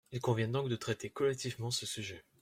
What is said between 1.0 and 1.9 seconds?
collectivement ce